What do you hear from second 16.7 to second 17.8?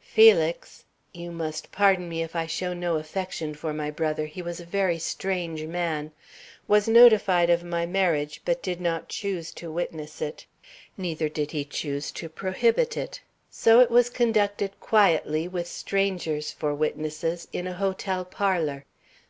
witnesses, in a